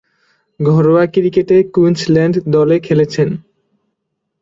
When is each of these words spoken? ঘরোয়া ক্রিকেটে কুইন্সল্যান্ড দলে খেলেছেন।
ঘরোয়া 0.59 1.03
ক্রিকেটে 1.13 1.57
কুইন্সল্যান্ড 1.73 2.35
দলে 2.53 2.77
খেলেছেন। 2.79 3.29